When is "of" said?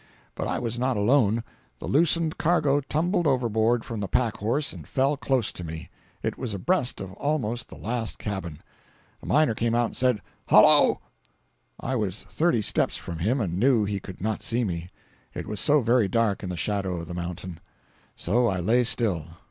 7.01-7.13, 16.97-17.07